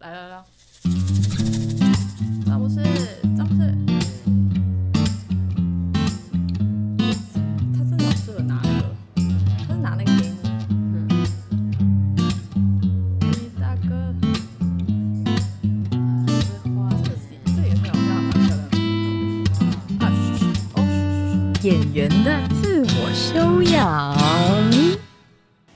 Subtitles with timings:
[0.00, 0.42] 来来来，
[2.46, 2.82] 詹姆斯，
[3.36, 3.60] 詹姆斯，
[7.76, 8.84] 他真的有适合拿那个，
[9.68, 10.38] 他是拿那个给你，
[10.78, 11.06] 嗯，
[13.60, 13.90] 大哥，
[16.74, 17.20] 花这是
[17.54, 18.58] 这也是好像蛮漂亮
[19.98, 20.40] 的，啊，嘘嘘
[20.76, 21.68] 哦，嘘嘘。
[21.68, 24.16] 演员的自我修养。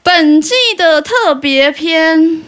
[0.03, 2.43] 本季的特别篇，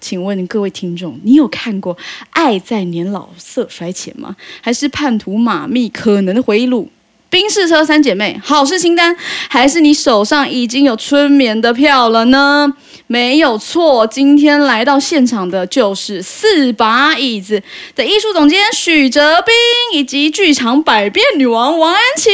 [0.00, 1.94] 请问各位听众，你有看过
[2.30, 4.36] 《爱在年老色衰前》吗？
[4.60, 6.90] 还是《叛徒马密可能的回忆录》？
[7.28, 9.16] 冰室车三姐妹好事清单，
[9.48, 12.72] 还是你手上已经有春眠的票了呢？
[13.08, 17.62] 没有错，今天来到现场的就是四把椅子
[17.94, 19.54] 的艺术总监许哲斌，
[19.92, 22.30] 以及剧场百变女王王安琪。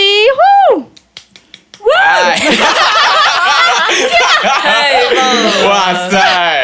[1.79, 1.91] 呼
[4.63, 5.69] 太棒了！
[5.69, 6.13] 哇塞！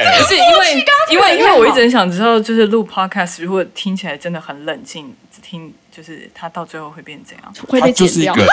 [0.05, 7.55] 不是因为因为因为我一直很想知道，就是录 podcast 如果听起来真的很冷静，只听就是它到最后会变怎样？
[7.69, 8.35] 会被剪掉。
[8.35, 8.53] 就是一个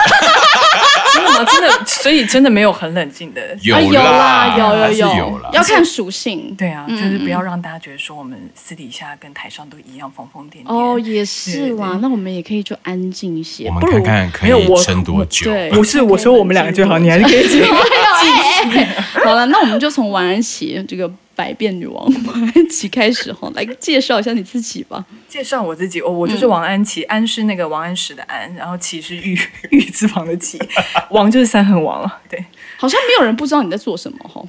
[1.14, 1.44] 真的吗？
[1.44, 3.56] 真的，所以真的没有很冷静的。
[3.62, 5.50] 有啊，有啦，有有有啦。
[5.52, 6.54] 要看属性。
[6.56, 10.74] 对啊，就是不要让大家觉得说我们私底下跟台上都一样疯疯癫癫。
[10.74, 13.66] 哦，也是对啦，那我们也可以就安静一些。
[13.68, 15.50] 我们不如看看可没有我以撑多久。
[15.50, 17.64] 对，不是我说我们两个就好，你还是可以继续。
[19.24, 25.04] 好了，那我们就从晚安起这个百变女王王安琪开始哈，来介绍一下你自己吧。
[25.28, 29.38] 介绍我自己，哦，我就是王安琪，安是那个王安石的安，然后琪是玉
[29.70, 30.58] 玉字旁的琪，
[31.10, 32.20] 王就是三横王了。
[32.28, 32.42] 对，
[32.78, 34.42] 好像没有人不知道你在做什么哈。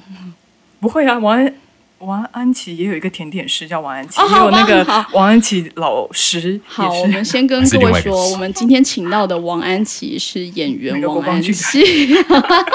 [0.80, 1.54] 不会啊，王安
[1.98, 7.22] 王安琪也有一个甜点师叫王安琪，哦也有那个王安琪老师好，我们。
[7.24, 12.14] 先跟各位说，我们今天请到的王安琪是演员王安琪。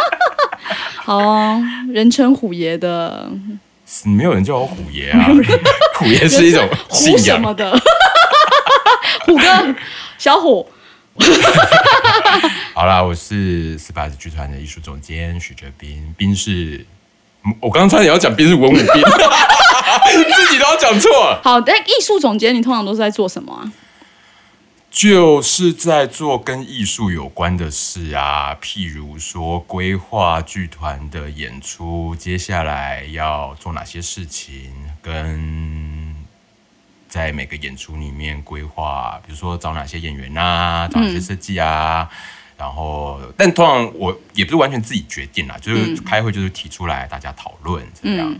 [1.04, 3.30] 好哦，人称虎爷的
[4.06, 5.30] 没有人叫我虎爷啊，
[5.96, 7.38] 虎爷是一种 虎信仰。
[7.38, 7.72] 什么的，
[9.26, 9.76] 虎哥，
[10.18, 10.68] 小虎。
[12.74, 16.84] 好啦，我是四把子剧团的艺术总监许哲斌，斌是，
[17.46, 18.86] 嗯我刚刚差点要讲斌是文武斌，
[20.36, 21.40] 自己都要讲错。
[21.44, 23.62] 好，但艺术总监你通常都是在做什么啊？
[24.94, 34.72] 就是在做跟艺术有关的事啊，譬如说规划剧团的演出，接下来要做哪些事情，
[35.02, 36.16] 跟
[37.10, 42.08] 在每个演出里面规划，比如说找哪些演员啊，找哪些设计啊。
[42.56, 48.32] 然后，但通常我也不是完全自己决定啦，就是开会就是提出来大家讨论这样。
[48.32, 48.40] 嗯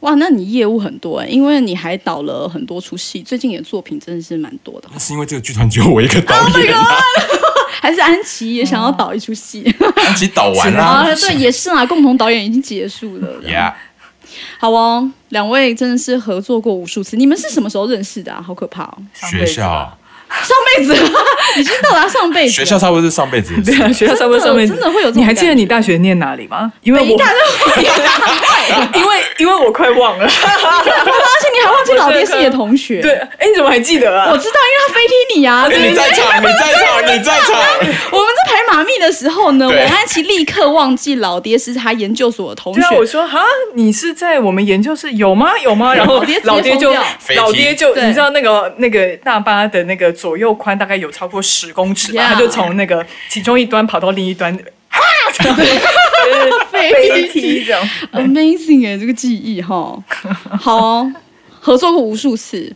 [0.00, 4.88] 哇，那你业务很多哎，因为你还导了很多出戏，最近你的作品真的是蛮多的。
[4.92, 6.96] 那是因为这个剧团只有我一个导演啊，
[7.80, 9.62] 还是安琪也想要导一出戏
[9.96, 11.04] 安琪导完啊？
[11.08, 11.14] 啦。
[11.14, 13.40] 对，也是啊，共同导演已经结束了。
[13.42, 13.72] Yeah，
[14.58, 18.42] 好哦，两位真的是合作过无数次，你们是什么时候认识的啊？
[18.44, 18.98] 好可怕哦！
[19.14, 19.98] 学校
[20.42, 20.94] 上辈子
[21.58, 23.54] 已经到达上辈子 了，学校差不多是上辈子。
[23.62, 26.72] 对啊，学校差不多上辈子真的会有你还记得你大学念哪里吗？
[26.82, 27.16] 因为我
[28.94, 30.24] 因为因为我快忘了。
[30.26, 33.00] 而且你还忘记老爹是你的同学。
[33.00, 34.28] 对，，哎，你怎么还记得啊？
[34.30, 35.66] 我知道，因为他飞踢你啊。
[35.70, 37.60] 你在场，你在场，你在场。
[38.10, 42.96] 我们在排马密的时候呢，对王安琪立刻忘记老爹是他研究所的同对啊，学。
[42.96, 43.42] 我说哈，
[43.74, 45.52] 你是在我们研究室有吗？
[45.62, 45.94] 有吗？
[45.94, 46.92] 然后老爹就
[47.36, 54.56] 老爹就你知道那个那个大巴的那个左右宽大概有超过十公尺他就从那个其中一端跑到另一端，
[54.88, 55.00] 哈，
[56.90, 57.88] 飞飞踢这样。
[58.12, 60.02] Amazing 哎，这个记忆哈，
[60.60, 61.12] 好哦，
[61.60, 62.74] 合作过无数次。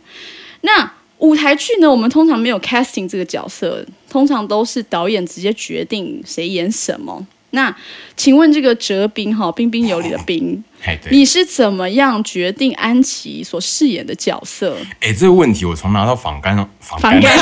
[0.61, 7.25] 那舞台剧呢，我们通常没有 casting 这个角色，通常都是导演直接决定谁演什么。
[7.51, 7.73] 那
[8.17, 10.61] 请问这个哲斌哈，彬彬有礼的彬，
[11.09, 14.77] 你是怎么样决定安琪所饰演的角色？
[14.99, 17.37] 哎，这个问题我从拿到仿干访反感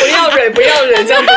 [0.00, 1.30] 不要忍，不要忍， 这样不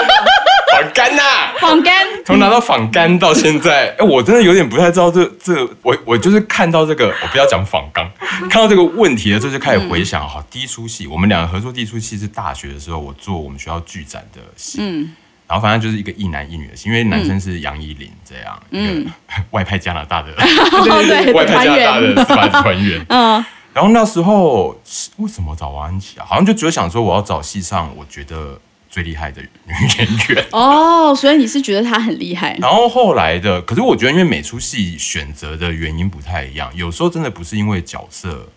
[0.82, 1.24] 访干呐。
[1.60, 8.10] 仿干，从拿到仿干到现在， 哎，我真的有点不太知道这这，我我就是看到这个，我不要讲访刚，
[8.50, 15.16] 看到这个问题的时候就开始回想，哈，第一出戏，我们两个合作第一出戏是大学的时候，我做我们学校剧展的戏，嗯。
[15.46, 19.12] 然后反正就是一个一男一女的戏，因为男生是杨依林这样，一个
[19.52, 23.46] 外派加拿大的哦对外派加拿大的司法团员，嗯。
[23.74, 26.26] 然后那时候是为什么找王安琪啊？
[26.28, 28.60] 好像就只有想说我要找戏上我觉得
[28.94, 29.50] 最厉害的女
[29.98, 30.48] 演员。
[30.52, 32.56] 哦，所以你是觉得她很厉害？
[32.62, 38.50] 然后后来的，可是我觉得因为每出戏选择的原因不太一样，有时候真的不是因为角色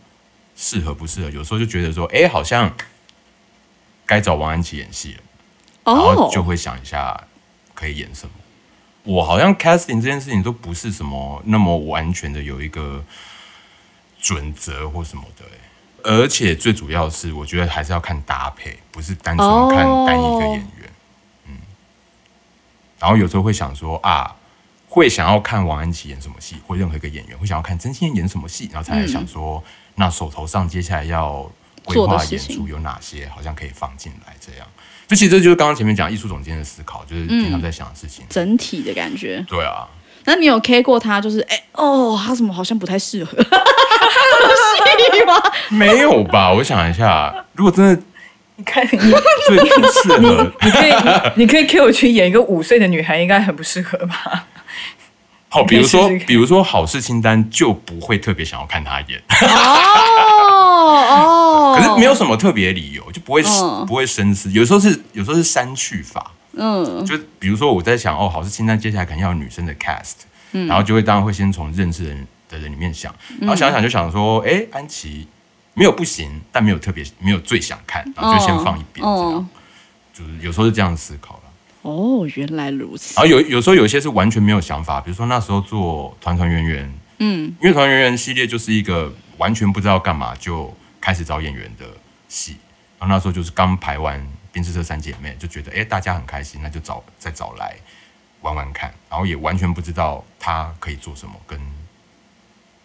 [0.54, 2.70] 适合不适合，有时候就觉得说，哎，好像
[4.04, 5.20] 该找王安琪演戏了，
[5.84, 7.18] 然后哦，就会想一下
[7.72, 8.32] 可以演什么。
[9.04, 13.02] 我好像 casting 这件事情都不是什么那么完全的有一个
[14.20, 15.50] 准则或什么的、欸。
[16.06, 20.90] 而且最主要是，我觉得还是要看搭配，不是单纯看单一个演员。
[21.48, 21.58] 嗯，
[23.00, 24.36] 然后有时候会想说啊，
[24.88, 29.62] 会想要看王安琪演什么戏，或任何一个演员会想要看曾心妍演什么戏，然后才来想说，
[29.96, 31.50] 那手头上接下来要
[31.84, 34.66] 规划演出有哪些，好像可以放进来这样。
[35.08, 38.24] 就其实这就是刚刚前面讲艺术总监的思考，就是平常在想的事情。
[38.28, 39.44] 整体的感觉。
[39.48, 39.88] 对啊，
[40.24, 41.20] 那你有 K 过他？
[41.20, 43.36] 就是哎、哦，他怎么好像不太适合
[44.36, 45.42] 戏吗？
[45.70, 46.52] 没有吧？
[46.52, 48.02] 我想一下，如果真的
[48.56, 48.98] 你看你，
[49.46, 50.92] 最不适合，你可以
[51.36, 54.46] 你可以 Q 我去演一个五岁的女孩，应该很不适合吧？
[55.48, 64.50] 好，比如说比如说好事清单就不会特别想要看她演，哦哦，可是没有什么特别理由，就不会嗯不会深思。
[64.52, 75.26] 有时候是有时候是删去法，嗯就比如说我在想哦，好事清单接下来可能要有女生的 cast，然嗯后就会当然会先从认识的人的人里面想，然后想想就想说，哎，安琪
[75.74, 79.46] 没有不行，但没有特别没有最想看，然后就先放一边，这样哦
[80.12, 81.42] 就是有时候是这样思考了。
[81.82, 83.22] 哦，原来如此然。
[83.22, 91.84] 后有有时候有一些是完全没有想法，比如说那时候做团团圆圆，嗯因为团团圆圆系列就是一个完全不知道干嘛就开始找演员的
[92.28, 92.56] 戏，
[92.98, 94.18] 然后那时候就是刚排完
[94.50, 97.76] 《冰之车三姐妹》，就觉得哎大家很开心，那就找再找来
[98.40, 101.60] 玩玩看，然后也完全不知道他可以做什么跟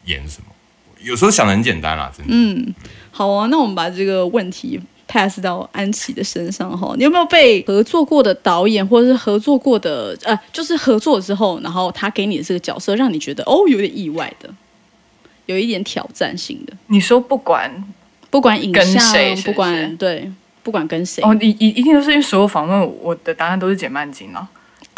[0.06, 0.48] 演什么，
[1.01, 2.33] 有时候想的很简单啦，真的。
[2.33, 2.74] 嗯，
[3.12, 6.94] 好啊，那我们把这个问题 pass 到安琪的身上哈。
[6.98, 14.50] 你有没有被合作过的导演，或者是合作过的呃，就是合作之后，然后他给你的这个角色，让你觉得哦有点意外的，
[15.48, 17.83] 有一点挑战性的，你说不管
[18.30, 20.31] 不管影跟像，谁是不是不管对，
[20.63, 21.21] 不管跟谁。
[21.24, 24.48] 哦，一一一定都是因为所有访问我的答案都是简曼金啊，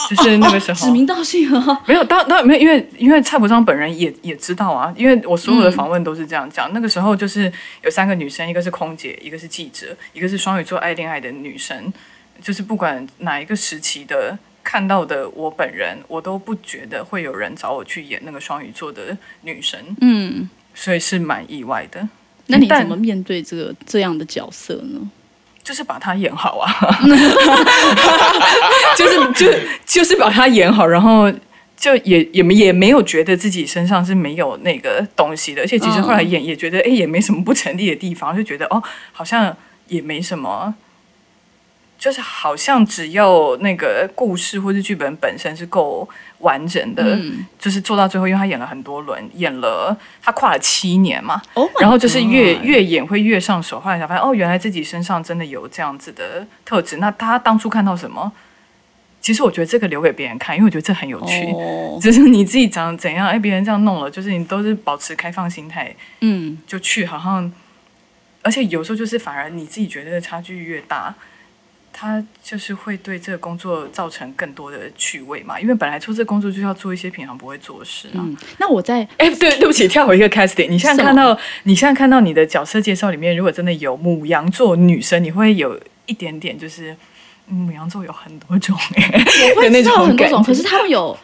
[0.10, 6.72] 就是那个时候、指名道姓啊， 没有，当当没有，因为因为蔡伯章本人也也知道啊，因为我所有的访问都是这样讲。
[6.74, 7.52] 那个时候就是
[7.84, 11.94] 有三个女生，一个是空姐，一个是记者，一个是双鱼座爱恋爱的女生。
[12.42, 22.06] 就是不管哪一个时期的看到的我本人，我都不觉得会有人找我去演那个双鱼座的女生，嗯，所以是蛮意外的。
[22.48, 25.10] 那你怎么面对这个这样的角色呢？
[25.64, 26.70] 就是把它演好啊，
[28.98, 29.52] 就是就
[29.86, 31.32] 就是把它演好，然后
[31.78, 39.56] 就也也没也没有觉得自己身上是没有那个东西的，而且其实后来演也觉得哎、诶也没什么不成立的地方，就觉得哦好像
[39.88, 40.76] 也没什么。
[42.00, 46.06] 就是好像只要那个故事或是剧本本身是够
[46.44, 56.98] 完整的，嗯就是做到最后，因为他演了很多轮，演了他跨了七年嘛，，Oh 然后就是越越演会越上手，后来才发现哦，原来自己身上真的有这样子的特质。
[56.98, 58.32] 那他当初看到什么？
[59.22, 61.46] 其实我觉得这个留给别人看，因为我觉得这很有趣。
[61.54, 67.50] 哦， 就是你自己长怎样，哎，别人这样弄了，就是你都是保持开放心态嗯就去，好像，
[68.42, 71.16] 而且有时候就是反而你自己觉得差距越大，
[71.94, 75.58] 他就是会对这个工作造成更多的趣味嘛。
[75.60, 78.16] 因为本来做这个工作就是要做一些平常不会做的事啊。
[78.16, 80.68] 嗯，那我在 哎，对，对不起，跳回一个 casting。
[80.68, 86.92] 你现在看到，你现在看到你的角色介绍里面，如果真的有母羊座女生，你会有一点点就是，
[87.48, 89.26] 嗯母羊座有很多种哎、
[89.56, 91.18] 我会知道很多种，可是他们有，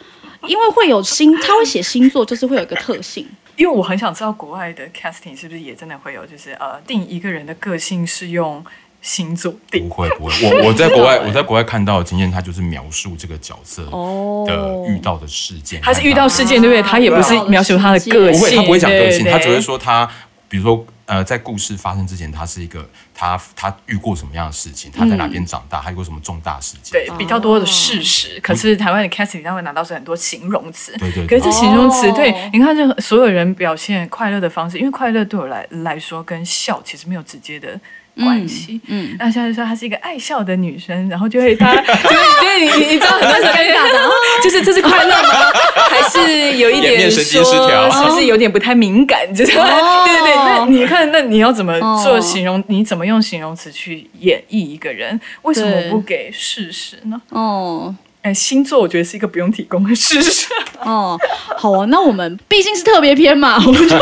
[0.47, 3.27] 因为会有星，他会写星座，就是会有一个特性。
[3.55, 8.63] 因为我很想知道国外的 casting 是不是也真的会有，就是呃，定一个人的个性是用
[9.01, 9.87] 星座定。
[9.87, 9.95] 不。
[9.95, 14.45] 会不会，我我在国外我在国外看到的经验，他就是描述这个角色哦。
[14.47, 16.81] 的遇到的事件，他是遇到事件，对不对？
[16.81, 19.59] 他也不是描述他的个性，不会，他不会讲个性，他只会。
[19.59, 20.09] 说他，
[20.47, 32.13] 比如说呃，在故事发生之前，他是一个他他遇过什么样的事情，他在哪边长大，他遇过什么重大事件，对，比较多的事实，可是台湾的 casting 他会拿到是很多形容词，对对对可是这形容词，哦。
[32.15, 37.79] 对，你看，这所有人表现快乐的方式，因为快乐对我来来说跟笑其实没有直接的
[38.23, 38.79] 关系。
[38.87, 44.09] 嗯，那现在说她是一个爱笑的女生，然后就会她， 就是对你你你知道很多人尴尬的，
[44.43, 45.29] 就是这是快乐吗？
[45.89, 49.31] 还是有一颜点神经失调说是不是有点不太敏感？
[49.33, 52.63] 就是哦对对对，那你看，那你要怎么哦做形容？
[52.67, 55.19] 你怎么用形容词去演绎一个人？
[55.43, 57.21] 为什么不给事实呢？
[57.29, 60.47] 哦哎，星座我觉得是一个不用提供的事实。
[60.83, 61.17] 哦，
[61.57, 64.01] 好啊，那我们毕竟是特别篇嘛， 我们就来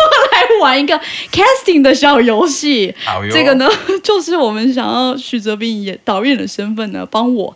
[0.61, 0.99] 玩一个
[1.31, 2.93] casting 的小游戏。
[3.31, 3.69] 这个呢，
[4.03, 7.55] 就是我们想要徐哲斌演导演的身份呢，帮我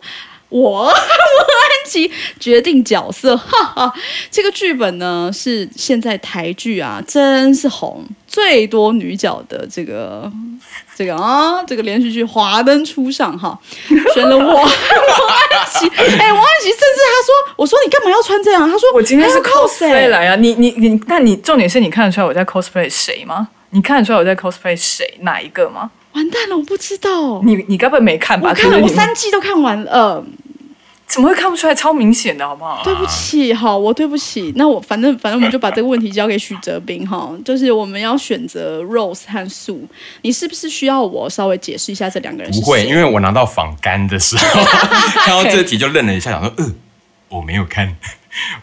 [0.52, 3.92] 我 王安琪决定角色，哈哈。
[4.30, 10.30] 这个剧本呢是现在台剧啊，真是红最多女角的这个
[10.94, 13.58] 这个啊，这个连续剧《华灯初上》哈，
[14.14, 14.70] 选了我 王安
[15.72, 15.88] 琪。
[15.96, 18.68] 哎，王安琪甚至他说，我说你干嘛要穿这样？
[18.70, 23.48] 他说我今天是 cosplay 来啊，你你你，但你重点是你看得出来我在 cosplay 谁吗？
[23.70, 25.90] 你看得出来我在 cosplay 谁哪一个吗？
[26.12, 27.40] 完蛋了，我不知道。
[27.42, 28.50] 你你该不会没看吧？
[28.50, 29.90] 我看了，我三季都看完了。
[29.90, 30.24] 呃
[31.12, 31.74] 怎么会看不出来？
[31.74, 32.82] 超明显的好不好？
[32.82, 34.50] 对不起，好，我对不起。
[34.56, 39.86] 那我反正反正我们就把这个问题交给许哲斌哈，就是我们要选择 Rose 和素，
[40.22, 44.64] 你是不是需要我稍微解释一下这两个人不会，因为我拿到仿干的时候，
[45.26, 46.72] 看到这题就愣了一下，想说，呃，
[47.28, 47.94] 我没有看，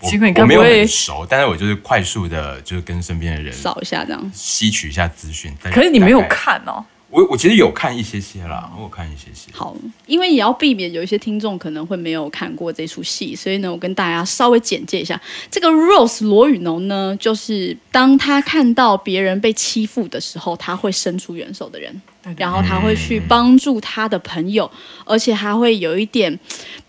[0.02, 4.32] 我我没有不会很熟，但是我就是快速的，就是跟身边的人扫一下这样。
[4.34, 5.54] 吸取一下资讯。
[5.62, 6.84] 可是你没有，看哦。
[7.12, 9.52] 我我其实有看一些些啦，我有看一些些。
[9.52, 9.76] 好，
[10.06, 24.70] 因为也要避免有一些听众可能会没有看过这出戏，所以呢，我跟大家稍微简介一下，这个 Rose 罗宇农呢，就是当他看到别人被欺负的时候，他会伸出援手的人，对对然后他会去帮助他的朋友，
[25.04, 26.40] 而且还会有一点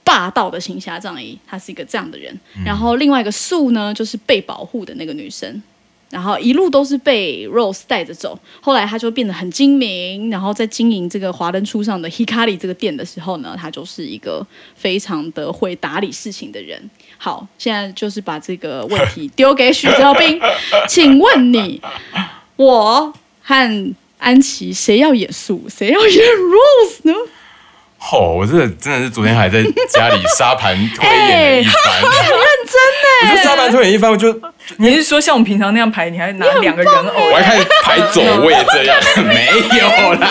[0.05, 2.39] 霸道的行侠仗义，他是一个这样的人。
[2.63, 5.63] 然后另外一个素呢，就是被保护的那个女生。
[6.11, 16.91] 然后一路都是被 Rose 带着走，后来他就变得很精明，然后在经营这个华灯初上的 Hikari 这个店的时候呢，他就是一个非常的会打理事情的人。
[17.17, 20.41] 好，现在就是把这个问题丢给许哲斌，
[20.89, 21.81] 请问你，
[22.57, 27.15] 我和安琪谁要演素，谁要演 Rose 呢？
[28.13, 34.35] 哦，我真的真的是昨天还在家里沙盘推演了一番， 很认真我就沙盘推演一番，我就
[34.79, 39.47] 你是说像我们平常那样排，你还拿两个人偶我还开始排走位这样， 没
[39.79, 40.29] 有啦。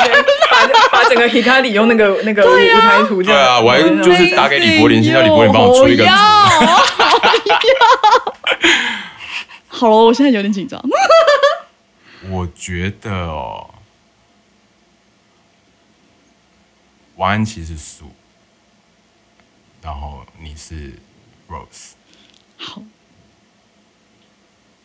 [0.49, 3.39] 把把整个 Hikari 用那个那个舞台图这样。
[3.39, 6.09] 对啊，我还就是打给李柏林，先叫李柏林帮我出一个图。
[6.09, 6.15] 好
[6.65, 7.59] 要好要
[9.67, 10.81] 好了，我现在有点紧张。
[12.29, 13.65] 我觉得哦，
[17.19, 18.05] 王安琪是苏，
[19.81, 20.93] 然后你是
[21.49, 21.91] Rose，
[22.55, 22.81] 好，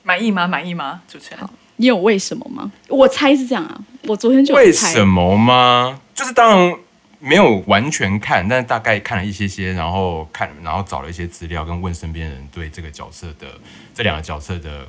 [0.03, 0.49] 满意吗？
[0.49, 1.03] 满意吗？
[1.07, 2.73] 主持人，你有为什么吗？
[2.89, 6.01] 我猜是这样啊，我昨天就有为什么吗？
[6.13, 6.77] 就是当然
[7.21, 13.47] 没有完全看，但是大概看了一些些，然后看，然后找了一些资料，跟问身边人对这个角色的
[13.95, 14.89] 这两个角色的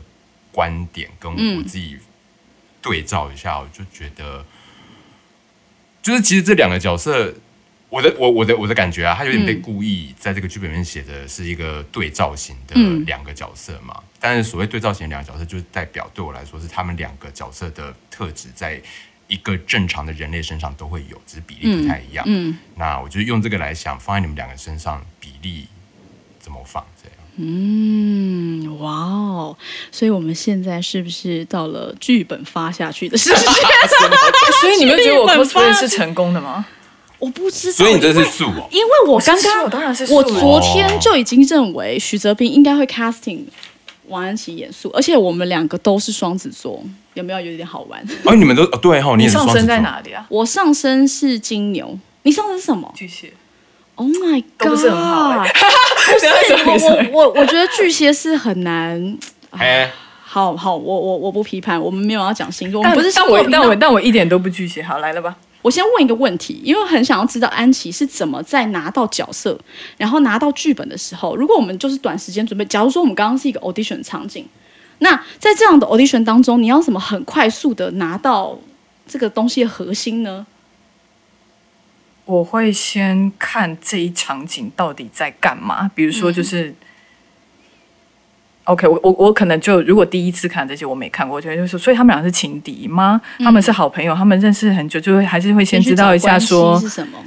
[0.51, 1.99] 观点，跟我自己
[2.81, 4.43] 对照一下，我就觉得，
[6.05, 7.33] 就是其实这两个角色。
[7.87, 14.03] 我的我我的我的感觉啊，他有点被故意在这个剧本里面写的是一个对照型的嗯两个角色嘛。
[14.19, 18.81] 但是所谓对照型的两个角色，就是代表对我来说是他们两个角色的特质在
[19.27, 22.25] 一个正常的人类身上都会有，只是比例不太一样。
[22.27, 25.67] 嗯那我就用这个来想，放在你们两个身上比例
[26.39, 27.17] 怎么放这样。
[27.37, 29.57] 嗯，哇哦！
[29.91, 33.37] 所以我们现在是不是到了剧本发下去的时间？
[34.61, 36.65] 所以你们觉得我 cosplay 是成功的吗？
[37.19, 43.39] 我不知道，所以你这是素哦，因为我刚刚我当然是我昨天就已经认为许哲斌应该会 casting
[44.07, 46.83] 王安琪演素，而且我们两个都是双子座，
[47.15, 48.05] 有没有有点好玩？
[48.25, 49.79] 哦，你们都哦对哈，你上升在？
[49.79, 50.25] 哪里啊？
[50.29, 53.33] 我上身是金牛，你上身是什么巨蟹。
[53.95, 54.65] ？Oh my god！
[54.65, 55.51] 都不是很好欸
[56.13, 59.17] 不是 我我我我觉得巨蟹是很难。
[59.51, 59.91] 哎，
[60.23, 64.83] 好好，我我我不批判，我们没有要讲星座，我们但不是但我但我但我一点都不巨蟹。
[64.83, 65.35] 好，来了吧？
[65.61, 69.57] 我先问一个问题，因为很想要知道安琪是怎么在拿到角色，
[69.97, 74.45] 然后拿到剧本的时候，如果我们就是短时间准备，假如说我们刚刚是一个 audition 场景，
[74.99, 78.55] 那在这样的 audition 当中，你要怎么很快速的拿到
[79.07, 80.45] 这个东西的核心呢？
[82.25, 86.73] 我会先看这一场景到底在干嘛，比如说就是。
[88.67, 93.21] OK，我我我可能就如果第一次看这些我没看过，我觉得就是，所以他们俩是情敌吗？
[93.37, 96.81] 他们是好朋友，他们认识很久，就会还是会先知道一下说？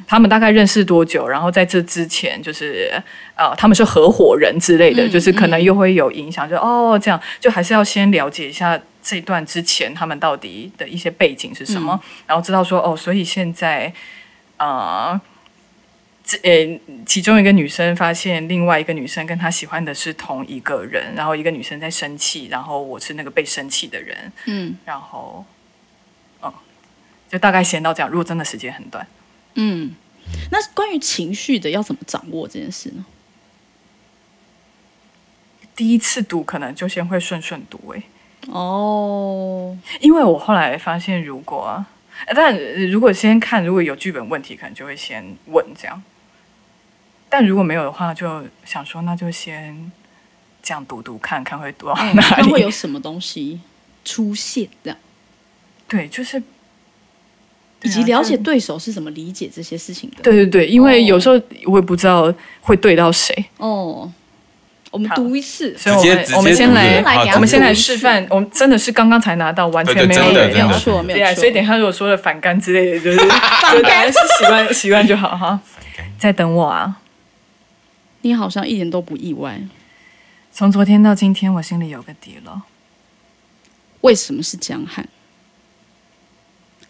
[0.05, 2.90] 他们大概认识多久，然后在这之前就是
[3.37, 13.93] 呃他们是合伙人之类的，嗯就是可能又会有影响，就哦这样，就还是要先了解一下这段之前他们到底的一些背景是什么，然后知道说哦，所以现在
[14.59, 15.21] 呃。
[16.31, 25.47] 这呃，其中一个女生发现另外一个女生跟她喜欢的是同一个人，然后一个女生在生气，然后我是那个被生气的人，嗯然后，
[26.43, 26.53] 嗯，
[27.31, 28.11] 就大概先到这样。
[28.11, 29.07] 如果真的时间很短，
[29.55, 29.95] 嗯。
[30.50, 33.07] 那关于情绪的要怎么掌握这件事呢？
[35.75, 38.03] 第一次读可能就先会顺顺读诶、
[38.49, 41.87] 哦，因为我后来发现，如果呃
[42.34, 46.02] 但呃如果先看如果有剧本问题，可能就会先问这样。
[47.28, 49.92] 但如果没有的话，就想说那就先
[50.62, 52.34] 这样读读看看会读到嗯哪里。
[52.42, 53.60] 看会有什么东西
[54.04, 54.98] 出现，这样，
[55.87, 56.42] 对，就是
[57.82, 60.16] 以及了解对手是怎么理解这些事情的。
[60.16, 62.32] 就对对对，因为有时候我也不知道
[62.62, 64.10] 会对到谁，哦，
[64.90, 67.02] 我们好读一次，所以我们我们先来
[67.35, 70.23] 我们先来示范，我们真的是刚刚才拿到，完全没有
[70.78, 71.40] 错，没对啊，有错。
[71.40, 73.18] 所以等一下如果说了反干之类的，就是
[73.73, 75.61] 就大家是习惯习惯就好哈。
[76.16, 76.97] 在等我啊！
[78.23, 79.61] 你好像一点都不意外，
[80.52, 82.62] 从昨天到今天，我心里有个底了。
[84.00, 85.07] 为什么是江汉？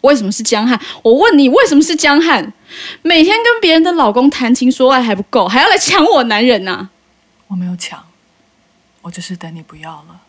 [0.01, 0.79] 为什么是江汉？
[1.03, 2.53] 我问你，为什么是江汉？
[3.01, 6.89] 每天跟别人的老公谈情说爱还不够，还要来抢我男人啊呐、
[7.49, 8.05] 我没有抢，
[9.01, 10.21] 我只是等你不要了，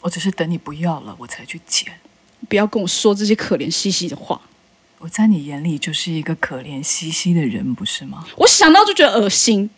[0.00, 1.92] 我只是等你不要了，我才去捡。
[2.48, 4.40] 不要跟我说这些可怜兮兮的话，
[4.98, 8.24] 我在你眼里就是一个可怜兮兮的人，不是吗？
[8.36, 9.68] 我想到就觉得恶心。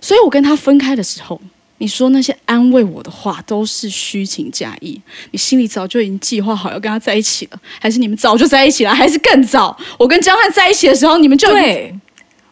[0.00, 1.40] 所以我跟他分开的时候，
[1.78, 5.00] 你说那些安慰我的话都是虚情假意，
[5.32, 9.76] 你心里早就已经计划好要跟他在一起了，还是你们早就在一起了，还是更早？
[9.98, 11.98] 我跟江汉在一起的时候，你们就对，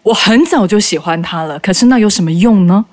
[0.03, 2.87] 我很早就喜欢他了，可是那有什么用呢？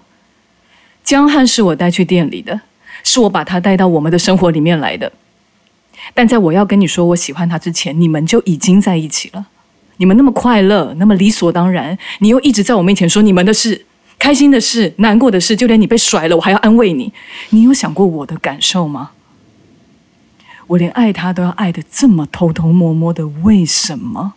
[1.04, 2.60] 江汉是我带去店里的，
[3.04, 5.12] 是我把他带到我们的生活里面来的。
[6.14, 9.48] 但在我要跟你说我喜欢他之前，你们就已经在一起了。
[9.98, 13.86] 你们那么快乐，那么理所当然，你又一直在我面前说你们的事、
[14.20, 17.12] 开心的事、难过的事，就连你被甩了，我还要安慰你。
[17.50, 19.12] 你有想过我的感受吗？
[20.68, 24.34] 我连爱他都要爱的这么偷偷摸摸的，为什么？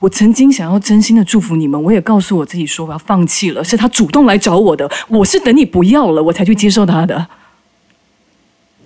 [0.00, 7.28] 我曾经想要真心的祝福你们，我也告诉我自己说我要放弃了，是他主动来找我的，我是等你不要了，我才去接受他的。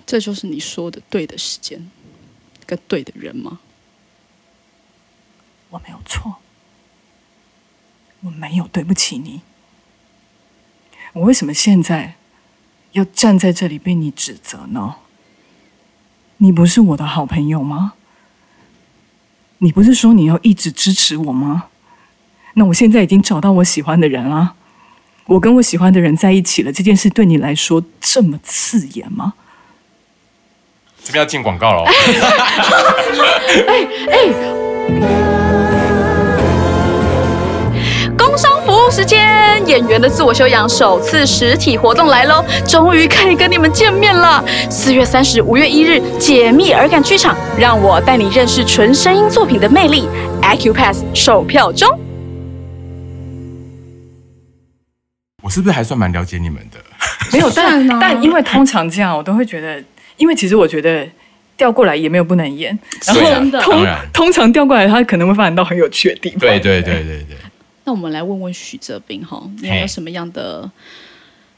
[0.07, 1.91] 这就是你说的对的时间，
[2.67, 3.61] 跟对的人吗？
[5.71, 6.37] 我没有错，
[8.23, 9.43] 我没有对不起你。
[11.13, 12.15] 我为什么现在
[12.93, 14.97] 要站在这里被你指责呢？
[16.39, 17.95] 你不是我的好朋友吗？
[19.61, 21.65] 你不是说你要一直支持我吗？
[22.55, 24.55] 那我现在已经找到我喜欢的人了，
[25.27, 29.35] 我跟我喜欢的人在一起了，这件事对你来说这么刺眼吗？
[31.05, 31.87] 这边要进广告了哦，
[34.89, 35.40] 工
[38.91, 42.45] 时间，演员的自我修养首次实体活动来喽！
[42.67, 44.45] 终于可以跟你们见面了。
[44.69, 50.09] 四月三十、五月一日，解密耳感剧场，让我带你认识纯声音作品的魅力。
[50.43, 51.89] Acupass 售票中。
[55.43, 56.79] 我是不是还算蛮了解你们的？
[57.33, 59.83] 没有，但但因为通常这样，我都会觉得，
[60.17, 61.07] 因为其实我觉得
[61.57, 62.77] 调过来也没有不能演，
[63.07, 66.41] 然后对啊真的当通然，通常调过来，他可能会发展到很有趣的地方。
[66.41, 67.37] 对对对对对。
[67.91, 70.71] 那我们来问问许哲斌哈，你有嘿没有什么样的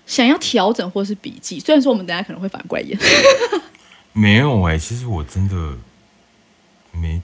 [0.07, 1.61] 想要调整或是笔记？
[1.61, 2.99] 虽然说我们等下可能会反过来演，
[4.14, 5.55] 没有哎、其实我真的
[6.90, 7.21] 没，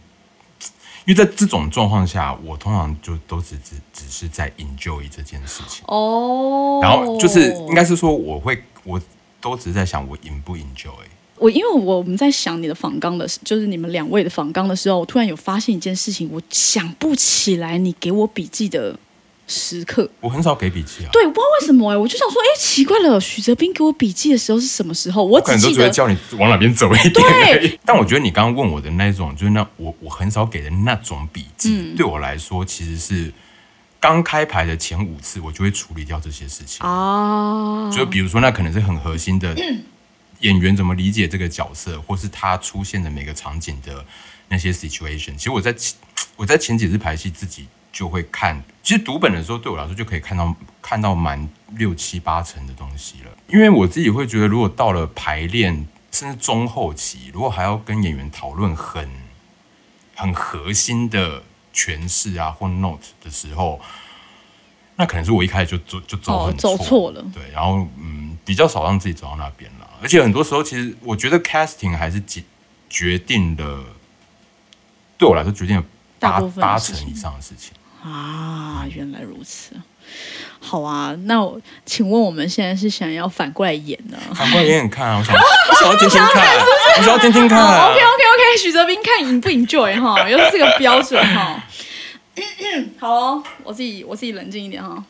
[1.07, 9.01] 因为在这种状况下，我通常就都只只只是在 enjoy 这件事情，哦然后就是应该是说，我会我
[9.41, 10.93] 都只是在想我 en 不 enjoy。
[11.41, 18.99] 我因为我我们在想你的访纲的时，就是你们两位的访纲的时候，我突然有发现一件事情，我想不起来你给我笔记的
[19.47, 20.09] 时刻。
[20.21, 25.25] 我很少给笔记啊，对，我不知道为什么哎、我就想说，哎，奇怪了，许哲斌给我笔记的时候是什么时候？
[25.25, 27.81] 我我可能都只记得叫你往哪边走一点对。
[27.85, 33.33] 但我觉得你刚刚问我的那种，就是那我我很少给的那种笔记，嗯对我来说其实是
[34.01, 36.87] 刚开牌的前五次，我就会处理掉这些事情。
[36.87, 39.57] 啊，就比如说，那可能是很核心的
[40.41, 44.05] 演员怎么理解这个角色，或是他出现的每个场景的
[44.49, 45.35] 那些 situation。
[45.37, 45.97] 其实我在前
[46.37, 53.31] 我在前几次排戏自己就会看，其实读本的时候对我来说就可以看到看到蛮六七八成的东西了。
[53.49, 59.09] 因为我自己会觉得，如果到了排练甚至中后期，如果还要跟演员讨论很
[60.15, 61.43] 很核心的
[61.75, 63.81] 诠释啊或 note 的时候，
[64.97, 69.78] 那可能是我一开始就走就走哦很走错了对，然后嗯，比较少让自己走到那边了。
[70.01, 72.43] 而且很多时候，其实我觉得 casting 还是决
[72.89, 73.85] 决定了，
[75.17, 75.85] 对我来说决定了
[76.19, 77.73] 八八成以上的事情。
[78.03, 79.73] 啊，原来如此。
[80.61, 84.17] 好啊，那我请问我们现在是想要反过来演呢？
[84.35, 86.57] 反过来演演看啊，我想我想要听听看，
[86.99, 87.91] 我想要听听看啊。
[87.91, 91.63] OK OK OK，许哲斌看赢不 enjoy 哈，又是这个标准哈。
[92.99, 95.05] 好哦，我自己我自己冷静一点哈。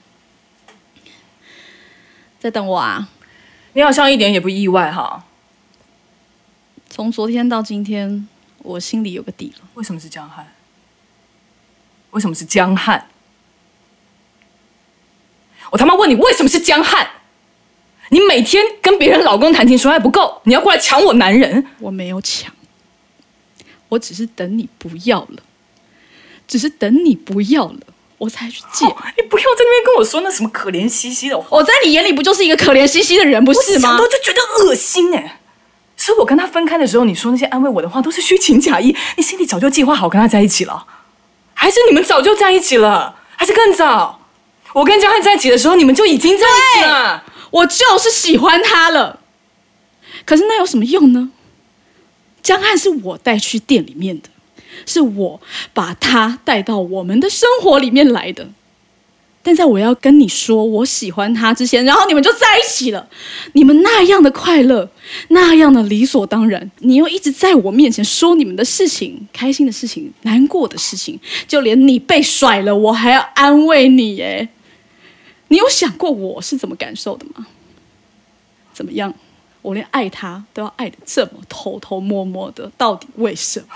[2.40, 3.09] 在等我啊！
[3.79, 5.25] 你好像一点也不意外哈。
[6.91, 8.27] 从昨天到今天，
[8.59, 9.69] 我心里有个底了。
[9.75, 10.53] 为什么是江汉？
[12.11, 13.07] 为什么是江汉？
[15.71, 17.09] 我他妈问你，为什么是江汉？
[18.09, 21.64] 你每天跟别人老公谈情说爱不够，你要过来抢我男人？
[21.79, 22.53] 我没有抢，
[23.91, 25.41] 我只是等你不要了，
[26.49, 27.81] 只是等你不要了，
[28.18, 28.85] 我才去借。
[28.85, 33.96] 你不要在那边跟我说那什么可怜兮兮的话，我在你眼里不就是一个可怜兮兮的人，不是吗我想？
[33.96, 35.40] 到就觉得恶心哎、
[35.96, 40.87] 所以我跟他分开的时候，你说那些安慰我的话都是虚情假意，你心里早就计划好跟他在一起了，
[41.54, 44.20] 还是你们早就在一起了，还是更早？
[44.74, 47.24] 我跟江汉在一起的时候，你们就已经在一起了。
[47.50, 49.20] 我就是喜欢他了，
[50.26, 51.31] 可是那有什么用呢？
[52.42, 54.28] 江汉是我带去店里面的，
[54.87, 55.41] 是我
[55.73, 58.49] 把他带到我们的生活里面来的。
[59.41, 63.09] 但在我要跟你说我喜欢他之前，然后你们就在一起了，
[63.53, 64.91] 你们那样的快乐，
[65.29, 74.47] 那样的理所当然，你又一直在我面前说你们的事情，开心的事情，难过的事情，就连你被甩了，我还要安慰你，哎，
[75.49, 77.47] 你有想过我是怎么感受的吗？
[78.75, 79.14] 怎么样？
[79.68, 83.66] 我连爱他都要爱的这么偷偷摸摸的，到底为什么？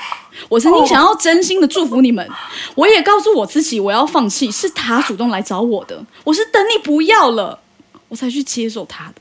[0.48, 2.26] 我曾经想要真心的祝福你们，
[2.74, 7.61] 我也告诉我自己我要放弃，是他主动来找我的，我是等你不要了，
[8.09, 9.16] 我才去接受他的。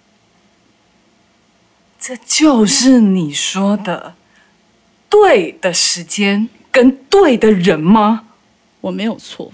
[1.99, 4.15] 这就是你说的
[5.09, 8.27] 对的时间跟对的人吗？
[8.79, 9.51] 我没有错，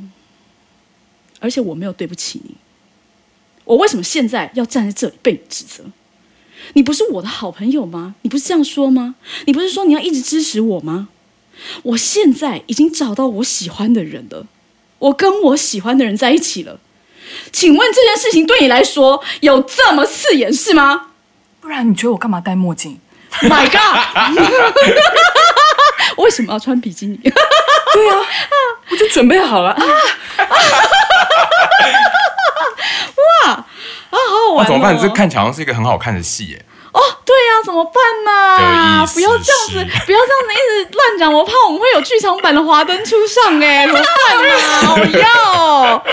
[1.40, 2.54] 而且我没有对不起你。
[3.66, 5.84] 我为什么现在要站在这里被你指责？
[6.74, 8.16] 你不是我的好朋友吗？
[8.22, 9.16] 你不是这样说吗？
[9.46, 11.10] 你不是说你要一直支持我吗？
[11.84, 14.46] 我现在已经找到我喜欢的人了，
[15.00, 16.80] 我跟我喜欢的人在一起了。
[17.52, 21.08] 请问这件事情对你来说有这么刺眼是吗
[21.60, 22.98] 不然你觉得我干嘛戴墨镜
[23.42, 24.38] ？？My God！
[26.18, 27.18] 为什么要穿比基尼？
[27.18, 27.32] 对
[28.10, 28.16] 啊，
[28.92, 29.82] 我就准备好了 啊！
[33.46, 33.66] 啊，
[34.10, 34.68] 好好玩、哦！
[34.68, 34.98] 那怎么办？
[34.98, 36.66] 这看起来好像是一个很好看的戏耶。
[36.94, 39.74] 哦，对呀、怎么办呢、不要这样子，
[40.06, 44.96] 不要这样子一直乱讲，我怕我们会有剧场版的华灯初上哎， 怎么办啊？
[44.96, 45.30] 我要
[45.84, 46.04] 啊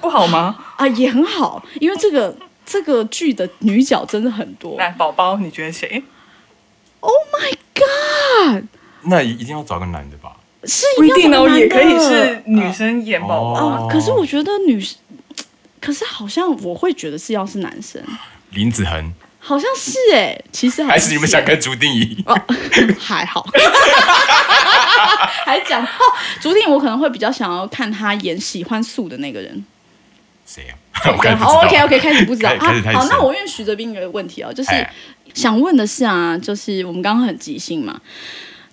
[0.00, 0.56] 不好吗？
[0.76, 4.76] 啊，也很好，因为这个这个剧的女角真的很多。
[4.76, 6.02] 来，宝宝，你觉得谁
[7.00, 8.64] ？Oh my god！
[9.02, 10.32] 那一定要找个男的吧？
[10.64, 13.66] 是一定哦，要男的也可以是女生演宝宝。
[13.66, 14.84] 啊、可是我觉得女，
[15.80, 18.02] 可是好像我会觉得是要是男生，
[18.50, 22.22] 林子恒，好像是哎，其实还是你们想跟朱定怡？
[22.26, 22.34] 哦，
[22.98, 23.46] 还好，
[25.46, 25.88] 还讲哦，
[26.40, 29.64] 竹定我可能会比较想要看他演喜欢素的那个人。
[30.46, 30.74] 谁呀？
[31.12, 31.52] 我开始不知道。
[31.52, 34.92] 好，OK OK，开始不知道开始开始好，那我问徐哲斌一个问题哦，就是哎
[35.34, 38.00] 想问的是啊，就是我们刚刚很即兴嘛，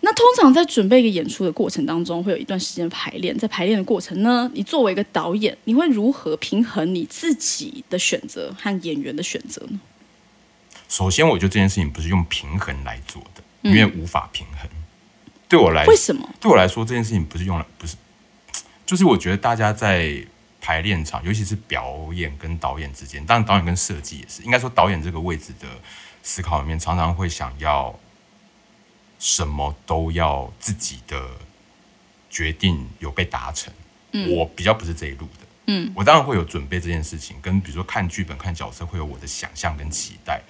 [0.06, 9.80] 那通常在准备一个演出的过程当中，会有一段时间排练，在排练的过程呢，你作为一个导演，你会如何平衡你自己的选择和演员的选择呢？
[10.88, 14.70] 首先，我觉得这件事情不是用平衡来做的，因为无法平衡。
[15.50, 16.30] 对我来，为什么？
[16.40, 17.96] 对我来说，这件事情不是用来，不是，
[18.86, 20.24] 就是我觉得大家在
[20.62, 25.68] 排练场，尤其是表演跟导演之间，当然导演跟设计也是，应该说导演这个位置的
[26.22, 28.00] 思考里面，常常会想要
[29.20, 31.30] 什么都要自己的
[32.30, 33.74] 决定有被达成。
[34.30, 35.46] 我比较不是这一路的。
[35.68, 40.42] 嗯，我当然会有准备这件事情，跟比如说看剧本、看角色，会有我的想象跟期待。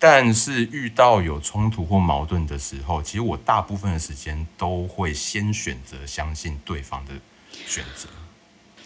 [0.00, 7.14] 但是遇到有冲突或矛盾的时候，其实我大部分的时间都会先选择相信对方的
[7.66, 8.08] 选择。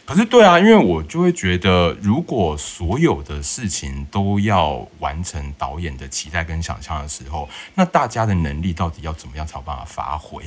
[0.04, 10.44] 可是对啊，因为我就会觉得，如果所有的事情都要完成导演的期待跟想象的时候，那大家的能力到底要怎么样才有办法发挥？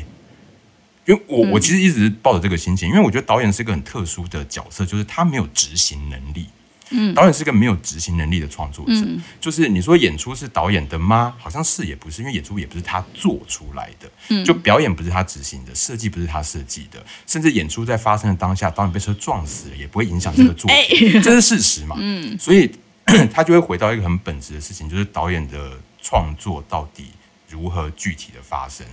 [1.06, 6.48] 因为我我其实一直抱着这个心情，因为我觉得导演是一个很特殊的角色，就是他没有执行能力。
[6.92, 8.94] 嗯，导演是个没有执行能力的创作者。
[9.40, 11.36] 就是你说演出是导演的吗？
[11.40, 14.10] 好像是也不是，因为演出也不是他做出来的。
[14.30, 21.96] 嗯，就表演不是他执行的，设计不是他设计的，甚至演出在发生的当下，导演被车撞死了，也不会影响这个作品，这是事实嘛。
[22.00, 22.70] 嗯，所以
[23.34, 27.06] 他就会回到一个很本质的事情，就是导演的创作到底
[27.50, 28.86] 如何具体的发生。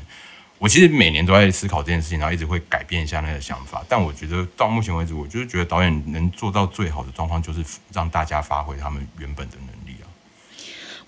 [0.63, 3.85] 我其实每年都在思考这件事情，然后一直会改变一下那个想法。
[3.89, 10.07] 但我觉得到目前为止，我就是觉得导演能做到最好的状况，就是让大家发挥他们原本的能力啊。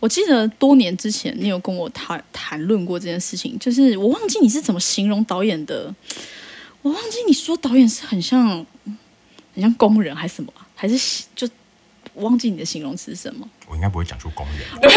[0.00, 5.94] 我记得多年之前你有跟我谈谈论过这件事情，就是我忘记你是怎么形容导演的，
[6.82, 8.66] 我忘记你说导演是很像
[9.54, 11.48] 很像工人还是什么，还是就
[12.14, 13.46] 我忘记你的形容词是什么。
[13.68, 14.94] 我应该不会讲出工人， 我也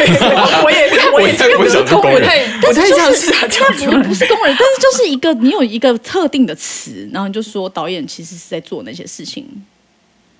[0.63, 9.45] 我也我也不想去公园我太我太像是啊，讲出来不是工人，但是就是一个你有一个特定的词，然后你就说导演其实是在做那些事情，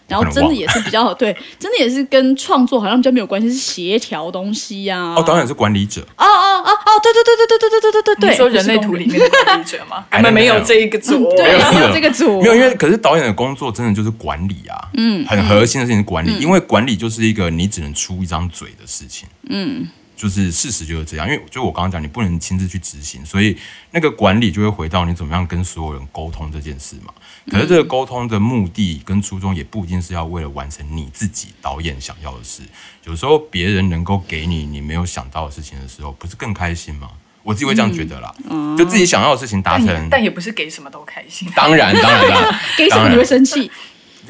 [0.08, 10.06] 然后真的也是比较对，真的也是跟创作好像比较没有关系，是协调东西呀、哦，导演是管理者，哦哦哦哦，对对对对对对对对对对对，你说人类图里面的管理者吗？
[10.10, 12.42] 哎我们没有这一个组，对没没有这个组。
[12.42, 19.88] 没有，因为可是导演的工作真的就是管理啊，嗯，很核心的事情是管理，因为管理就是一个你只能出一张嘴的事情，嗯，
[20.18, 23.56] 就是事实就是这样，因为就我刚刚讲，你不能亲自去执行，所以
[23.92, 27.14] 那个管理就会回到你怎么样跟所有人沟通这件事嘛。
[27.50, 32.64] 可是这个沟通的目的跟初衷也不一定是要为了完成你自己导演想要的事，
[33.06, 37.12] 有时候别人能够给你你没有想到的事情的时候，不是更开心吗？
[37.44, 38.34] 我自己会这样觉得啦，
[38.76, 41.48] 就自己想要的事情达成，但也不是给什么都开心。
[41.56, 43.72] 当然，当然，当然，给什么你会生气？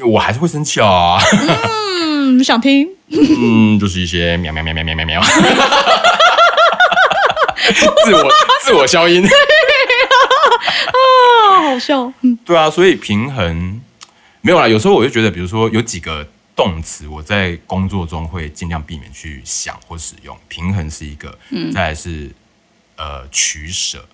[0.00, 1.18] 我还是会生气啊。
[2.00, 2.97] 嗯，想听。
[3.10, 5.22] 嗯，就是一些喵喵喵喵喵喵喵，
[8.04, 9.24] 自我 自我消音。
[9.26, 9.30] 啊，
[11.72, 12.12] 好笑。
[12.22, 13.80] 嗯对啊，所以平衡
[14.40, 14.68] 没有啦。
[14.68, 20.36] 有时候我就觉得，比如说有几个动词，我在工作中会尽量避免去想或使用。
[20.48, 21.36] 平衡是一个，
[21.72, 22.30] 再来是
[22.96, 24.04] 呃取舍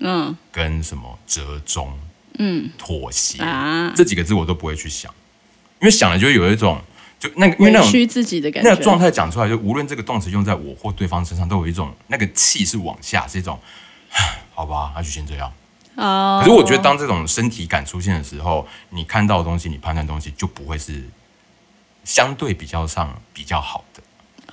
[0.00, 1.98] 嗯跟什么折中、
[2.38, 5.12] 嗯妥协、啊，这几个字我都不会去想，
[5.80, 6.80] 因为想了就会有一种
[7.22, 8.68] 就那个因为那种屈自己的感觉。
[8.68, 13.56] 那个状态讲出来，就无论这个动词用在我或对方身上，都有一种那个气是往下，是一种，
[14.52, 15.52] 好吧，那就先这样。
[15.94, 21.08] 哦，可是我觉得，当这种身体感出现的时候，你看到的东西，你判断东西，就不会是
[22.02, 24.02] 相对比较上比较好的。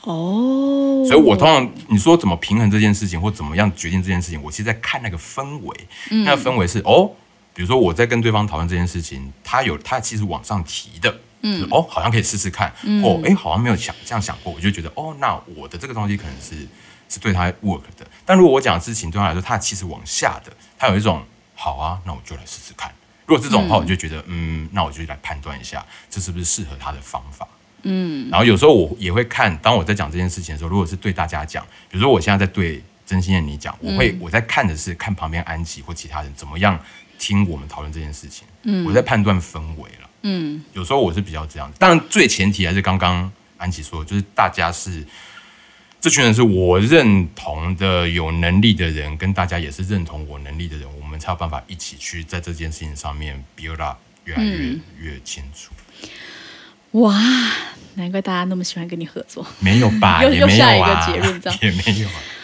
[0.03, 5.87] 哦，所以我通常你说怎么平衡这件事情，或怎么样决定这件事情，我其实在看那个氛围，
[6.23, 7.09] 那个氛围是哦，
[7.55, 11.19] 比如说我在跟对方讨论这件事情，他有他其实往上提的。
[11.41, 12.69] 嗯，哦，好像可以试试看，
[13.03, 16.67] 哦，哎，好像没有想这样想过，我就觉得，哦，那我的这个东西可能是
[17.07, 18.05] 是对他 work 的。
[18.25, 21.23] 但如果我讲的事情对他来说，他其实往下的，他有一种
[21.55, 22.91] 好啊，那我就来试试看。
[23.25, 27.47] 如果这种的话，我就觉得，嗯，那我就来判断一下，这是不是适合他的方法。
[27.83, 36.77] 嗯，然后有时候我也会看，当我在讲这件事情的时候，如果是对大家讲，比如说我现在在对真心的你讲，我会、我在看的是看旁边安琪或其他人怎么样
[37.17, 45.05] 听我们讨论这件事情，嗯，我在判断氛围了，嗯，有时候我是比较这样，当然最前提还是刚刚安琪说的，就是大家是
[45.99, 55.71] 这群人是我认同的有能力的人，跟大家也是认同我能力的人，我们才有办法一起去在这件事情上面 build up 越来越、越清楚。
[56.91, 57.13] 哇，
[57.95, 59.45] 难怪大家那么喜欢跟你合作。
[59.59, 60.21] 没有吧？
[60.25, 62.15] 又也没有又下一个啊，结论这样也没有啊。